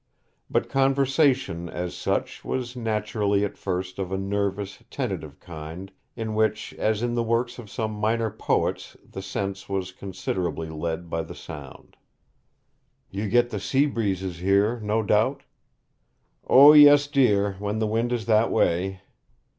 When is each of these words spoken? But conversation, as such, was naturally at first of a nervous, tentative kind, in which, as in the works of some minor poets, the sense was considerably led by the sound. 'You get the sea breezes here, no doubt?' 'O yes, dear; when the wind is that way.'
But 0.49 0.67
conversation, 0.67 1.69
as 1.69 1.93
such, 1.95 2.43
was 2.43 2.75
naturally 2.75 3.45
at 3.45 3.55
first 3.55 3.99
of 3.99 4.11
a 4.11 4.17
nervous, 4.17 4.79
tentative 4.89 5.39
kind, 5.39 5.91
in 6.15 6.33
which, 6.33 6.73
as 6.79 7.03
in 7.03 7.13
the 7.13 7.21
works 7.21 7.59
of 7.59 7.69
some 7.69 7.91
minor 7.91 8.31
poets, 8.31 8.97
the 9.07 9.21
sense 9.21 9.69
was 9.69 9.91
considerably 9.91 10.69
led 10.71 11.07
by 11.07 11.21
the 11.21 11.35
sound. 11.35 11.97
'You 13.11 13.27
get 13.29 13.51
the 13.51 13.59
sea 13.59 13.85
breezes 13.85 14.39
here, 14.39 14.79
no 14.79 15.03
doubt?' 15.03 15.43
'O 16.49 16.73
yes, 16.73 17.05
dear; 17.05 17.53
when 17.59 17.77
the 17.77 17.85
wind 17.85 18.11
is 18.11 18.25
that 18.25 18.49
way.' 18.49 19.01